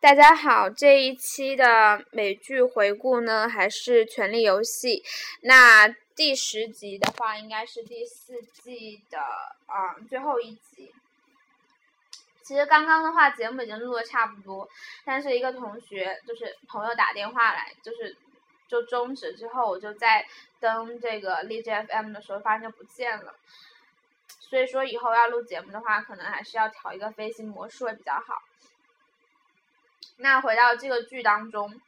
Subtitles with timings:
[0.00, 5.02] 大家好，这一期的美剧回顾呢，还是《权力游戏》。
[5.40, 10.94] 那第十集的话，应该是第四季的啊最后一集。
[12.44, 14.68] 其实刚刚的话，节目已经录的差不多，
[15.04, 18.16] 但是一个同学就是朋友打电话来，就是
[18.68, 20.24] 就终止之后，我就在
[20.60, 23.34] 登这个荔枝 FM 的时候，发现不见了。
[24.38, 28.44] 所以说以后要录节目的话，可能还是要调一个飞行模式会比较好。
[30.20, 31.80] 那回到这个剧当中，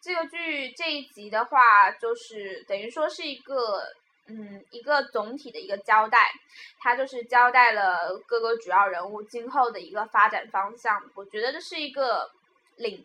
[0.00, 3.94] 这个剧这一集的话，就是等于说是一个，
[4.26, 6.32] 嗯，一个总体的一个交代，
[6.80, 11.08] 它就是交代了各个主要人物今后的一个发展方向。
[11.14, 12.28] 我觉得这是一个
[12.76, 13.04] 领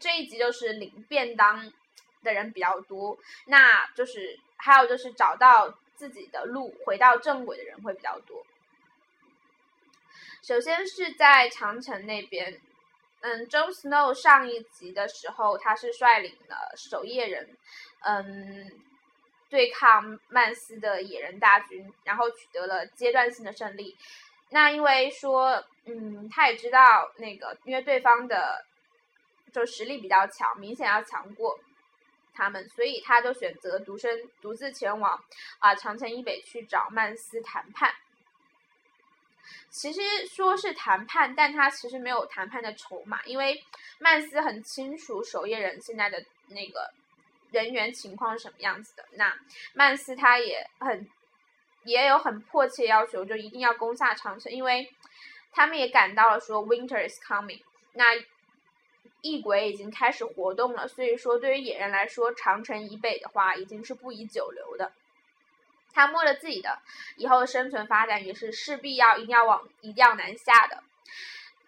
[0.00, 1.72] 这一集就是领便当
[2.22, 8.46] 的人比较多，那就是还有就是找到自己的路回到正轨的人会比较多。
[10.40, 12.60] 首先是在长城那边。
[13.26, 17.56] 嗯，Jon Snow 上一集的时候，他是率领了守夜人，
[18.00, 18.70] 嗯，
[19.48, 23.96] 对抗曼斯的野人大军，然后取得了阶段性的胜利。
[24.50, 28.62] 那因为说，嗯，他也知道那个，因为对方的
[29.54, 31.58] 就实力比较强，明显要强过
[32.34, 35.18] 他们，所以他就选择独身独自前往
[35.60, 37.90] 啊长城以北去找曼斯谈判。
[39.70, 43.62] 其实说是谈判，但他其实没有谈判的筹码，因为
[43.98, 46.90] 曼斯很清楚守夜人现在的那个
[47.50, 49.04] 人员情况是什么样子的。
[49.12, 49.36] 那
[49.72, 51.08] 曼斯他也很
[51.84, 54.90] 也有很迫切要求，就一定要攻下长城，因为
[55.52, 58.04] 他们也感到了说 Winter is coming，那
[59.22, 64.92] 异鬼已经开始活动了，所以说对于野人来说，长城以北的话已经是不宜久留的。
[65.94, 66.78] 他摸着自己的
[67.16, 70.82] 以后的生存发展，也是势必要一定要往一定要南下的。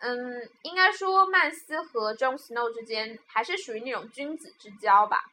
[0.00, 5.24] 嗯，应该说曼斯和 Jon Snow 之间还是属于那种君子之交吧，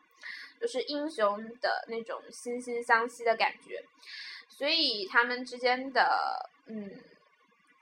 [0.61, 3.83] 就是英雄的那种惺惺相惜的感觉，
[4.47, 6.89] 所以他们之间的嗯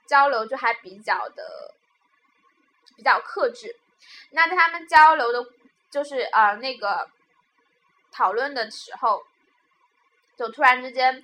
[0.06, 1.74] 交流就还比较的
[2.96, 3.76] 比较克制。
[4.30, 5.46] 那在他们交流的，
[5.88, 7.08] 就是呃那个
[8.10, 9.22] 讨论的时候。
[10.42, 11.22] 就突然之间，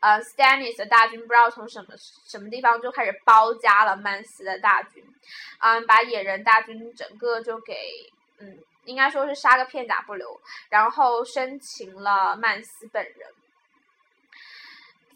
[0.00, 1.94] 呃，Stannis 的大军不知道从什么
[2.26, 5.02] 什么地方就开始包夹了曼斯的大军，
[5.60, 7.74] 嗯，把野人大军整个就给，
[8.40, 13.32] 嗯，应该说是杀个片甲不留，然后生擒了曼斯本人。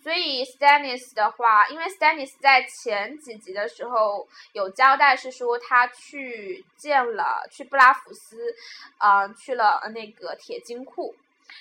[0.03, 8.57] 所以 Stannis 的话，因为 Stannis 在前几集的时候有交代，是说他去见了去布拉福斯，
[8.97, 11.15] 嗯，去了那个铁金库。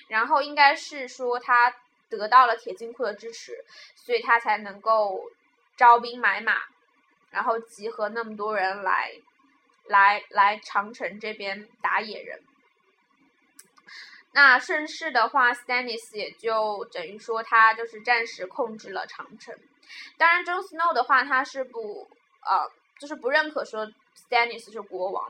[0.08, 1.74] 然后应该是说他
[2.10, 3.64] 得到了铁金库的支持，
[3.96, 5.32] 所以他才能够
[5.78, 6.62] 招兵买马，
[7.30, 9.14] 然后集合那么多人来，
[9.86, 12.42] 来来长城这边打野人。
[14.34, 19.54] 那顺势的话，Stannis 也就等于说他就是暂时控制了长城。
[20.18, 22.10] 当然，Jon Snow 的话他是不
[22.42, 23.86] 呃，就是不认可说
[24.16, 25.30] Stannis 是国王。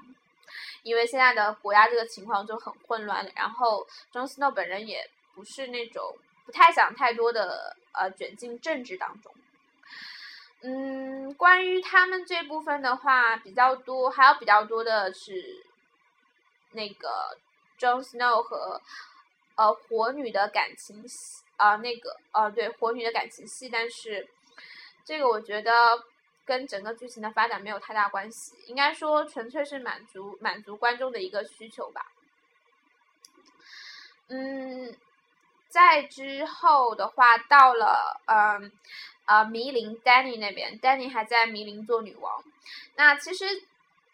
[0.84, 9.34] 因为现在的国家这个情况就很混乱，然后 Jon Snow 本人也不是那种不太想太多的呃卷进政治当中。
[10.62, 15.64] 嗯，关于他们这部分的话比较多，还有比较多的是
[16.72, 17.38] 那个
[17.80, 18.82] Jon Snow 和
[19.56, 24.28] 呃火女的感情戏啊，那个呃对火女的感情戏，但是
[25.06, 25.72] 这个我觉得。
[26.52, 32.12] 跟整个剧情的发展没有太大关系，应该说纯粹是满足满足观众的一个需求吧。
[34.28, 34.94] 嗯，
[35.70, 38.70] 在之后的话，到了嗯
[39.24, 42.44] 呃迷林 Danny 那边，Danny 还在迷林做女王。
[42.98, 43.46] 那其实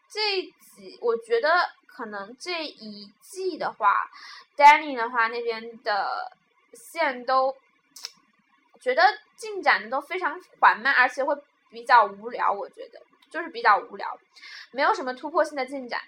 [0.08, 0.44] 这
[0.76, 4.12] 几，我觉得可能这一季的话
[4.56, 6.32] ，Danny 的话那边的
[6.74, 7.56] 线都
[8.80, 9.02] 觉得
[9.36, 11.36] 进展都非常缓慢，而且会。
[11.70, 14.18] 比较无聊，我觉得就是比较无聊，
[14.72, 16.02] 没有什么突破性的进展。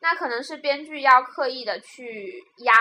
[0.00, 2.72] 那可能是编剧要刻意的去压，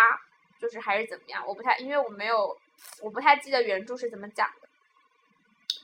[0.59, 2.55] 就是还是怎么样，我不太，因为我没有，
[3.01, 4.67] 我不太记得原著是怎么讲的。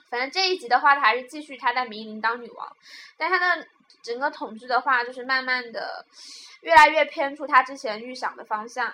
[0.09, 2.77] 反正这一集的话，他还是继续他在迷林当女王，
[3.17, 3.67] 但他的
[4.03, 6.05] 整个统治的话，就是慢慢的
[6.61, 8.93] 越来越偏出他之前预想的方向。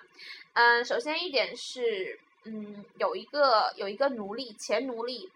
[0.54, 5.30] 嗯，首先一点是，嗯，有一个有一个奴隶，前奴隶。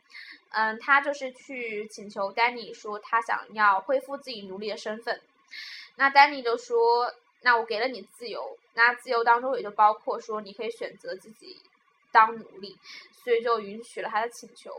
[0.53, 5.19] 嗯，他就是去请求丹尼说，他想要恢复自己奴隶的身份。
[5.95, 7.11] 那丹尼就说
[7.41, 11.57] ：“那我给了你自由，那自由当中也就包括说你可以选择自己
[12.11, 12.77] 当奴隶，
[13.23, 14.71] 所以就允许了他的请求。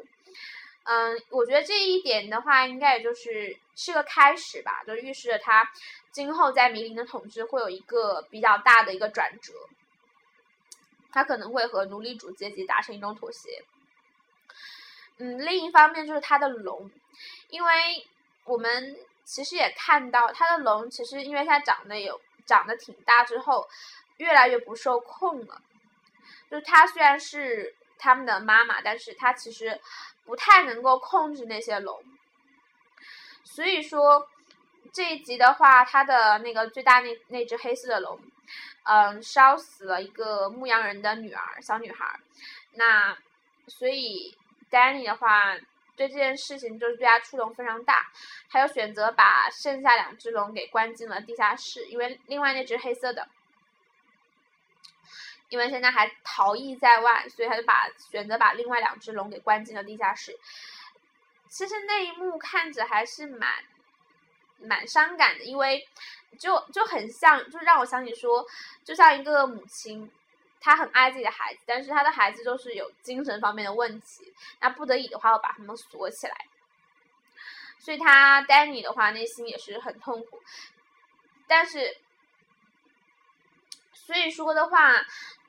[0.84, 5.68] 嗯，我觉得这一点的话，应该也就是是个开始吧，就预示着他
[6.12, 9.52] 今后在迷林的统治会有一个比较大的一个转折，
[11.10, 13.64] 他可能会和奴隶主阶级达成一种妥协。
[15.18, 16.90] 嗯，另一方面就是他的龙，
[17.48, 17.72] 因为
[18.44, 23.68] 我们其实也看到他的龙，其实因为它长得有长得挺大之后，
[24.16, 25.60] 越来越不受控了。
[26.50, 29.80] 就它虽然是他们的妈妈，但是它其实。
[30.26, 32.02] 不太能够控制那些龙，
[33.44, 34.26] 所以说
[34.90, 38.18] 这一集的话，它的那个最大那那只黑色的龙，
[38.84, 42.18] 嗯，烧死了一个牧羊人的女儿，小女孩。
[42.72, 43.14] 那
[43.68, 44.34] 所以
[44.74, 45.54] Danny 的话，
[45.94, 48.10] 对这件事情就是对他触动非常大，
[48.50, 53.28] 他就选择把剩下两只龙给关进了地下室，因为另外那只黑色的。
[55.50, 60.36] 因为现在还逃逸在外，所以他就把选择把另外两只龙给关进了地下室。
[61.48, 63.48] 其实那一幕看着还是蛮
[64.58, 65.86] 蛮伤感的，因为
[66.40, 68.44] 就就很像，就让我想起说，
[68.82, 70.10] 就像一个母亲，
[70.64, 76.34] 他很爱自己的孩子，但是他的孩子都是有精神方面的问题，那不得已的话要把他们锁起来。
[77.78, 80.42] 所以他 Danny 的话内心也是很痛苦，
[81.46, 81.98] 但是。
[84.06, 84.92] 所以说的话，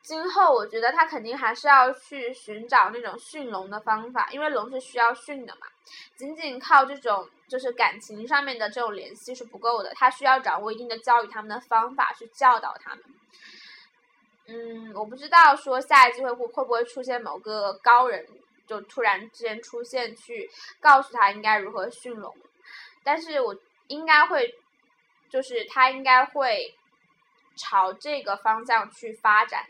[0.02, 5.68] 今后我觉得他肯定还是要去寻找那种驯龙的方法，因为龙是需要训的嘛。
[6.16, 13.04] 仅仅靠这种就是感情上面的这种联系是不够的，他需要掌握一定的教育他们的方法去教导他们。
[14.48, 18.26] 嗯，我不知道说下一季会会会不会出现某个高人
[18.68, 20.50] 就突然之间出现去
[20.80, 22.36] 告诉他应该如何驯龙，
[23.04, 23.56] 但是我
[23.88, 24.54] 应该会，
[25.30, 26.76] 就是他应该会。
[27.58, 29.66] 朝这个方向去发展，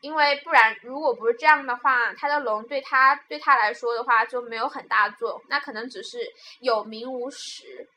[0.00, 6.18] 因为不然，如果不是这样的话，他的龙对他对他来说的话就没有很大作用，那可能只是
[6.60, 7.88] 有名无实，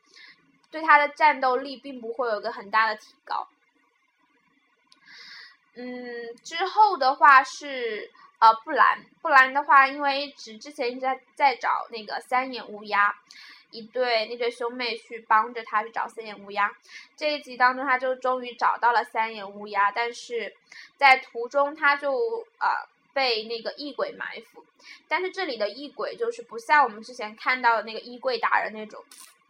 [0.68, 3.46] 对他的战斗力并不会有个很大的提高。
[5.74, 13.14] 嗯，之后的话是呃布兰，布兰的话，因为只之前一直在在找那个三眼乌鸦。
[13.74, 16.70] 一对那对兄妹去帮着他去找三眼乌鸦，
[17.16, 20.54] 这一集当中他就终于找到了三眼乌鸦，但是
[20.98, 22.12] 在途中他就
[22.58, 22.68] 呃
[23.14, 24.62] 被那个异鬼埋伏，
[25.08, 29.02] 但是这里的异鬼就是不像我们之前看到的那个衣柜达人那种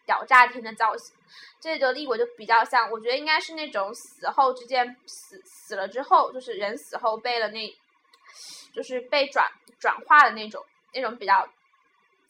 [0.07, 1.15] 屌炸天的造型，
[1.61, 7.77] 这里的异鬼就比较像，我觉得应该是那种死后之间死死了之后，就是人死后被了那，
[8.75, 11.49] 就是被转转化的那种那种比较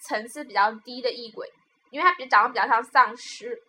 [0.00, 1.52] 层次比较低的异鬼。
[1.90, 3.62] 因为他比长得比较像丧尸，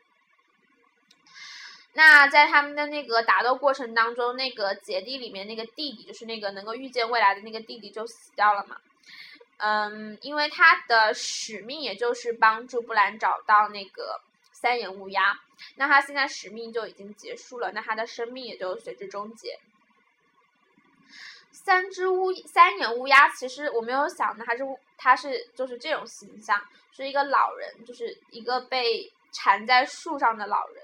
[1.92, 8.78] 那在他们的那个打斗过程当中，那个姐弟里面那个弟弟，就是那个能够预见未来的那个弟弟就死掉了嘛。
[9.58, 14.20] 嗯，因为他的使命也就是帮助布兰找到那个
[14.52, 15.40] 三眼乌鸦，
[15.76, 19.60] 那他现在使命就已经结束了，那他的生命也就随之终结。
[21.52, 24.64] 三只乌三眼乌鸦，其实我没有想的，它是
[24.98, 26.62] 它是就是这种形象，
[26.92, 30.84] 是一个老人，就是一个被缠在树上的老人。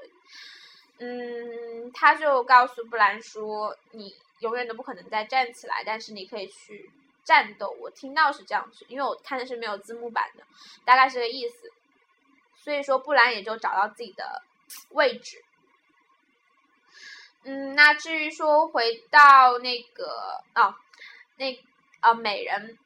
[1.00, 6.92] 嗯，他就告诉布兰说：“你永远都不可能再站起来，但是你可以去
[7.30, 10.44] 战斗。”我听到是这样子，因为我看的是没有字幕版的，
[10.84, 11.72] 大概是个意思。
[12.58, 14.42] 所以说，布兰也就找到自己的
[14.90, 15.38] 位置。
[17.44, 20.74] 嗯，那至于说回到那个哦，
[21.38, 21.46] 那
[22.02, 22.78] 呃美人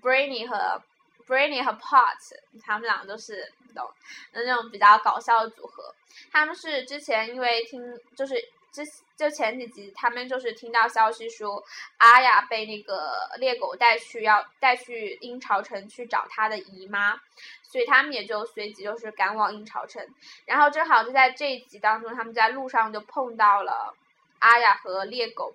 [0.00, 0.82] Brainy 和
[1.26, 2.16] Brainy 和 Pot，
[2.64, 3.88] 他们两个都是懂
[4.32, 5.94] 那种比较搞笑的组合。
[6.32, 7.80] 他们是之前因为听
[8.16, 8.34] 就是
[8.72, 8.82] 之
[9.16, 11.62] 就前几集，他们就是听到消息说
[11.98, 17.20] 阿雅被那个猎狗带去要带去鹰巢城去找他的姨妈，
[17.62, 20.06] 所以他们也就随即就是赶往鹰巢城。
[20.46, 23.94] 然后正好就在这一集当中，他们在路上就碰到了。
[24.42, 25.54] 阿雅和猎狗，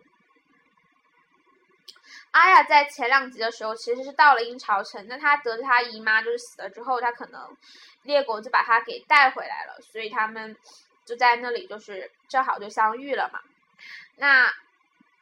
[2.30, 7.58] 阿雅在前两集的时候其实是到了鹰巢城，那她得知她姨妈就是死了之后，她可能
[8.04, 10.56] 猎狗就把她给带回来了，所以他们
[11.06, 13.40] 就在那里就是正好就相遇了嘛。
[14.18, 14.52] 那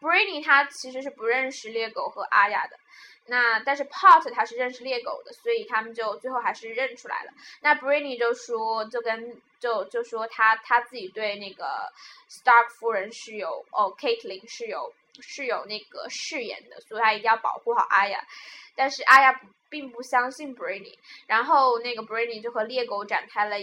[0.01, 2.77] Brainy 他其实是不认识猎狗和阿雅的。
[3.25, 7.31] 那但是 Pot 他是认识猎狗的，所以他们就最后还是认出来了。
[7.61, 11.89] 那 Brainy 就说，就跟就就说他他自己对那个
[12.29, 18.19] Stark 夫人是有哦 k a t l y n 是有是有那个誓言的，所以他一定要保护好阿雅。
[18.75, 23.55] 但是阿雅并不相信 Brainy，然后那个 Brainy 就和猎狗展开了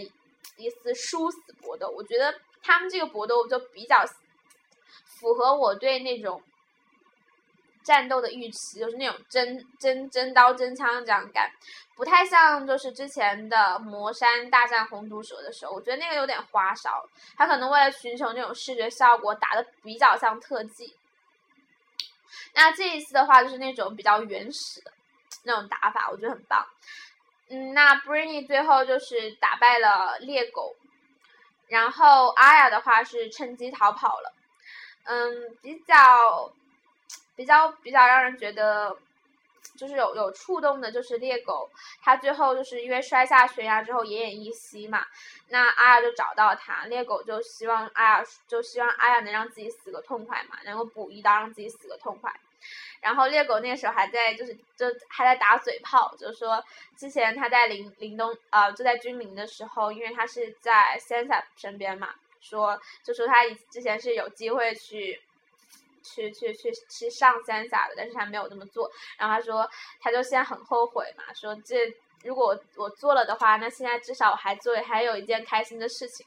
[0.57, 1.89] 一次殊死搏斗。
[1.89, 4.05] 我觉得他们这个搏斗就比较
[5.05, 6.41] 符合我对那种。
[7.83, 11.51] 战斗的预期，就是那种真真真刀真枪这样干，
[11.95, 17.03] 不太像就是之前的魔山大战红毒蛇的时候，我觉得那个有点花哨，
[17.35, 20.95] 他可能为了寻求那种视觉效果，打的比较像特技。
[22.53, 24.93] 那这一次的话，就是那种比较原始的
[25.41, 26.63] 那种打法，我觉得很棒。
[27.51, 30.75] 嗯，那 b r i n y 最后就是打败了猎狗，
[31.67, 34.33] 然后阿雅的话是趁机逃跑了。
[35.03, 36.51] 嗯，比较。
[37.33, 38.95] 比较比较让人觉得
[39.75, 41.67] 就是有有触动的，就是猎狗，
[42.03, 45.07] 它最后就是因为摔下悬崖之后奄奄一息嘛，
[45.47, 52.31] 那阿雅就找到他，猎狗就希望阿雅就希望阿雅能让自己死个痛快嘛，能够补一刀让自己死个痛快。
[53.01, 56.63] 然后猎狗那时候还在就是就还在打嘴炮，就是说
[56.95, 65.21] 之前他在林林东呃就在军民的时候，因为他是在 Sansa 身边嘛，说就说他之前是有机会去。
[66.03, 68.91] 去去去去上三峡的，但是他没有这么做。
[69.19, 71.93] 然后他说，他就现在很后悔嘛，说这
[72.23, 76.25] 如果我做了的话，那现在至少我还做还有一件开心的事情。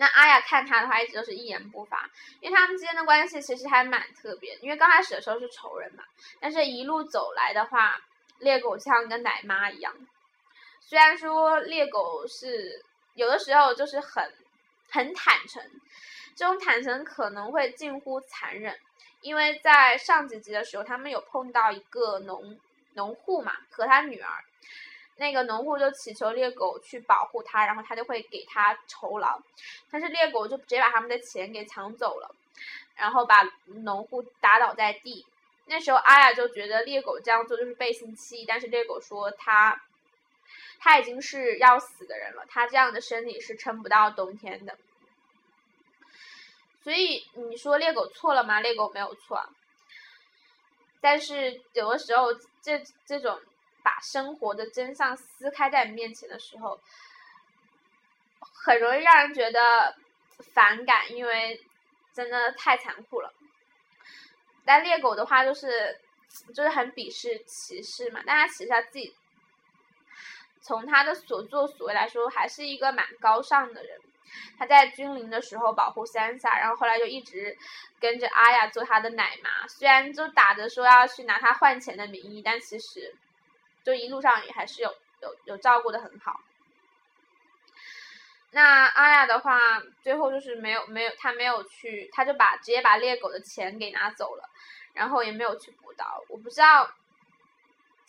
[0.00, 2.08] 那阿雅看他的话，一直都是一言不发，
[2.40, 4.56] 因为他们之间的关系其实还蛮特别。
[4.62, 6.02] 因为刚开始的时候是仇人嘛，
[6.40, 8.00] 但是一路走来的话，
[8.38, 9.94] 猎狗像跟奶妈一样。
[10.80, 12.82] 虽然说猎狗是
[13.14, 14.32] 有的时候就是很
[14.88, 15.62] 很坦诚。
[16.34, 18.74] 这种坦诚可能会近乎残忍，
[19.20, 22.58] 因为在上几集的时候，他们有碰到一个农
[22.94, 24.30] 农户嘛，和他女儿，
[25.20, 29.38] 那个农户就祈求猎狗去保护他，然后他就会给他酬劳，
[29.90, 32.34] 但是猎狗就直接把他们的钱给抢走了，
[32.96, 35.26] 然后把农户打倒在地。
[35.66, 39.82] 那时候阿雅就觉得猎狗这样做就是背信弃义，但是猎狗说他
[40.78, 44.78] 他已经是要死的人了，他这样的身体是撑不到冬天的。
[46.82, 48.60] 所以你说猎狗错了吗？
[48.60, 49.46] 猎狗没有错，
[51.02, 53.38] 但是有的时候，这这种
[53.82, 56.80] 把生活的真相撕开在你面前的时候，
[58.40, 59.94] 很容易让人觉得
[60.54, 61.64] 反感，因为
[62.12, 63.32] 真的太残酷了。
[64.64, 66.00] 但猎狗的话，就是
[66.54, 69.14] 就是很鄙视、歧视嘛，但他其实他自己
[70.60, 73.98] 从他的所作所为来说，还是一个蛮高尚的人。
[74.56, 77.56] 他在君临的时候保护三下，然后后来就一直
[77.98, 79.66] 跟着阿雅做他的奶妈。
[79.66, 83.12] 虽然就打着说要去拿他换钱的名义，但其实
[83.84, 86.40] 就一路上也还是有有有照顾的很好。
[88.52, 94.48] 那阿雅的话，最后就是没有没有他没有去，他就把直接把猎狗的钱给拿走了，
[94.92, 96.24] 然后也没有去补刀。
[96.28, 96.82] 我不知道，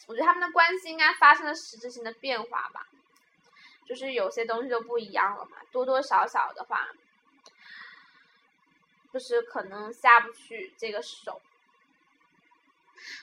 [0.08, 2.88] 我觉得他们的关系应该发生了实质性的变化吧。
[3.86, 6.88] 就是有些东西就不一样了嘛，多多少少的话，
[9.14, 11.40] 就是可能下不去这个手。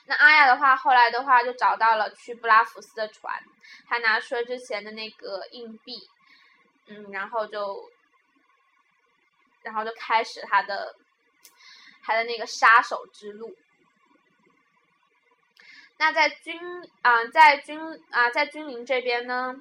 [0.05, 3.43] 那阿雅的话，后来的话就找到了去布拉福斯的船，
[3.87, 6.09] 还拿出了之前的那个硬币，
[6.87, 7.89] 嗯，然后就，
[9.61, 10.95] 然后就开始他的
[12.03, 13.55] 他的那个杀手之路。
[15.97, 16.59] 那在君
[17.01, 17.79] 啊，在君
[18.11, 19.55] 啊，在君临这边呢？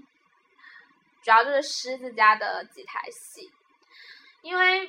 [1.21, 3.53] 主要就是狮子家的几台戏，
[4.41, 4.89] 因为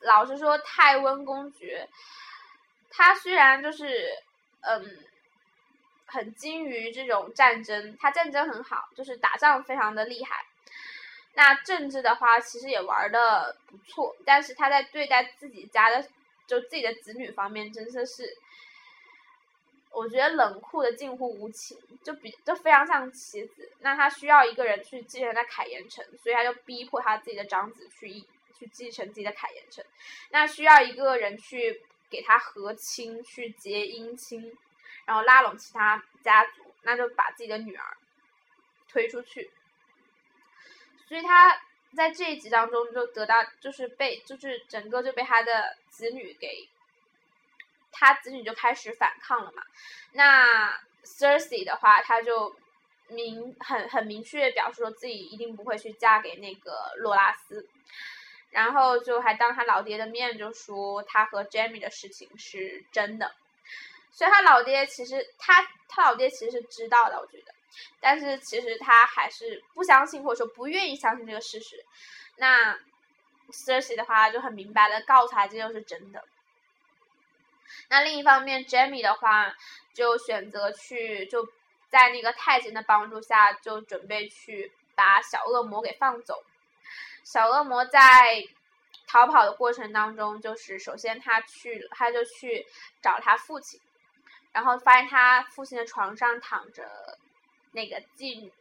[0.00, 1.88] 老实说，泰温公爵
[2.90, 4.22] 他虽然就是
[4.62, 4.98] 嗯
[6.06, 10.44] 很精于这种战争，他战争很好，就是打仗非常的厉害。
[11.34, 16.06] 那政治的话，其实也玩的不错，但是他在对待自己家的
[16.46, 18.36] 就自己的子女方面，真的是。
[19.94, 23.70] 我觉得冷酷的近乎无情，就比就非常像棋子。
[23.80, 28.24] 那他需要一个人去继承他凯岩城，所以他就逼迫他自己的长子去
[28.58, 29.84] 去继承自己的凯岩城。
[30.30, 34.56] 那需要一个人去给他和亲，去结姻亲，
[35.06, 37.96] 然后拉拢其他家族，那就把自己的女儿
[38.86, 39.50] 推出去。
[41.08, 41.58] 所以他
[41.96, 46.68] 在这一集当中就得到，就是被，就是整个就被他的子女给。
[47.94, 49.62] 他子女就开始反抗了嘛？
[50.12, 52.56] 那 Cersei 的话，他就
[53.08, 57.68] 明很很明确表示说自己一定不会去嫁给那个洛拉斯，
[58.52, 63.34] 然后就还当他老爹的面就说他和 Jamie 的事情是真的，
[64.12, 67.54] 所以他老爹其实他他老爹其实是知道的，我觉得，
[67.98, 71.84] 但是其实他还是不相信或者说不愿意相信这个事实。
[72.36, 72.78] 那
[73.50, 76.22] Cersei 的话就很明白的告诉他这就是真的。
[77.88, 79.54] 那另一方面，Jamie 的话
[79.94, 81.48] 就选择去，就
[81.88, 86.42] 在那个太监的帮助下，就准备去把小恶魔给放走。
[87.24, 88.44] 小恶魔在
[89.06, 92.66] 逃跑的过程当中，就是首先他去，他就去
[93.00, 93.80] 找他父亲，
[94.52, 97.18] 然后发现他父亲的床上躺着
[97.72, 98.52] 那个妓女，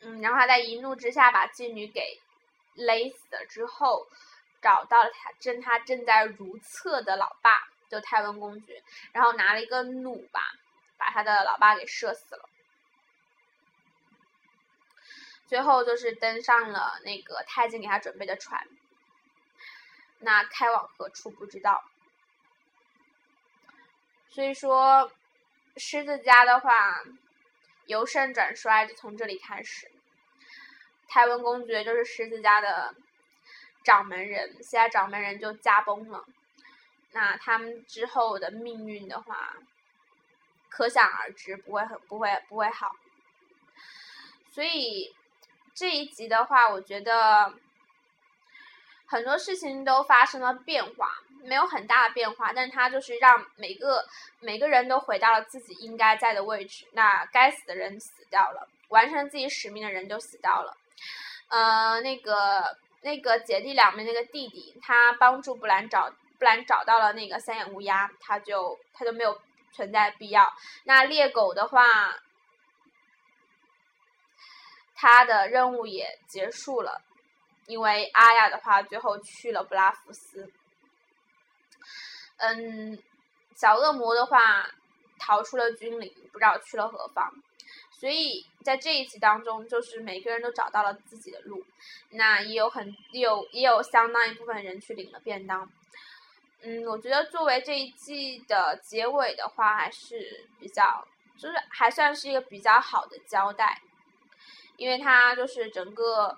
[0.00, 2.20] 嗯，然后他在一怒之下把妓女给
[2.74, 4.06] 勒死了之后，
[4.60, 10.52] 找到了他正他正在如厕的老爸，就泰温公爵，然后拿了一个弩吧，
[10.96, 12.48] 把他的老爸给射死了。
[15.46, 18.66] 最后就是登上了那个太监给他准备的船，
[20.20, 21.84] 那开往何处不知道。
[24.30, 25.12] 所以说，
[25.76, 27.02] 狮子家的话，
[27.84, 29.90] 由盛转衰就从这里开始。
[31.06, 32.94] 泰温公爵就是狮子家的
[33.84, 36.24] 掌门人，现在掌门人就驾崩了，
[37.10, 39.54] 那他们之后的命运的话，
[40.70, 42.96] 可想而知，不会很不会不会好。
[44.50, 45.14] 所以。
[45.74, 47.52] 这一集的话，我觉得
[49.06, 51.08] 很多事情都发生了变化，
[51.42, 54.04] 没有很大的变化，但是它就是让每个
[54.40, 56.86] 每个人都回到了自己应该在的位置。
[56.92, 60.76] 那该死的人死掉了，完成自己使命的人就死掉了。
[61.48, 69.40] 呃，那个那个姐弟两边那个弟弟，他帮助布兰找布兰找到了那个三眼乌鸦，他就他就没有
[69.72, 70.52] 存在必要。
[70.84, 72.14] 那猎狗的话。
[75.02, 77.02] 他的任务也结束了，
[77.66, 80.48] 因为阿雅的话最后去了布拉福斯。
[82.36, 82.96] 嗯，
[83.56, 84.64] 小恶魔的话
[85.18, 87.28] 逃出了军营，不知道去了何方。
[87.90, 91.66] 所以在这一集当中，就是每个人都找到了自己的路，
[92.10, 95.68] 那也有很有也有相当一部分人去领了便当。
[96.60, 101.04] 嗯，我觉得作为这一季的结尾的话，还是比较
[101.36, 103.82] 就是还算是一个比较好的交代。
[104.82, 106.36] 因为他就是整个，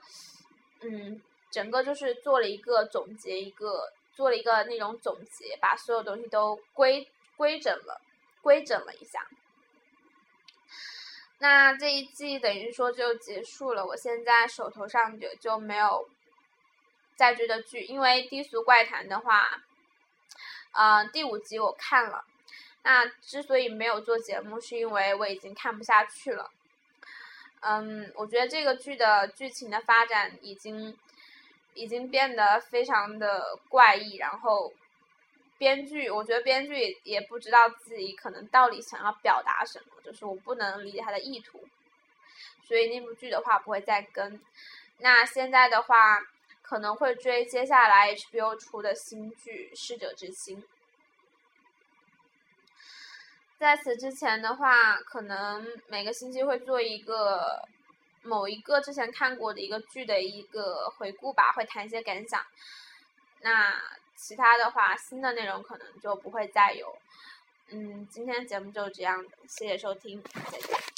[0.82, 1.18] 嗯，
[1.50, 7.08] 整个就是做了一个总结，一个做了一个那种总结，把所有东西都规
[7.38, 7.98] 规整了，
[8.42, 9.26] 规整了一下。
[11.38, 16.06] 那这一季等于说就结束了，我现在手头上就就没有
[17.16, 19.62] 再追的剧，因为《低俗怪谈》的话，
[20.72, 22.22] 呃，第五集我看了，
[22.82, 26.50] 那之所以没有做节目，是因为我已经看不下去了。
[27.66, 30.94] 嗯，我觉得这个剧的剧情的发展已经
[31.72, 34.70] 已经变得非常的怪异，然后
[35.56, 41.66] 编剧，我觉得编剧也不知道自己可能到底想要表达什么，就是我不能理解他的意图，
[42.68, 44.38] 所以那部剧的话不会再跟。
[44.98, 46.20] 那现在的话
[46.60, 50.62] 可能会追接下来 HBO 出的新剧《逝者之心》。
[53.64, 57.66] 在此之前的话，可能每个星期会做一个
[58.22, 62.44] 某一个之前看过的一个剧的一个回顾吧，会谈一些感想。
[63.40, 63.74] 那
[64.16, 66.94] 其他的话，新的内容可能就不会再有。
[67.70, 70.22] 嗯，今天节目就这样，谢谢收听，
[70.52, 70.93] 再见。